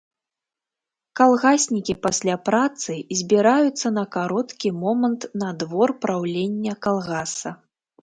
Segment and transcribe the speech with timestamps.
[1.19, 7.59] Калгаснікі пасля працы збіраюцца на кароткі момант на двор праўлення калгаса.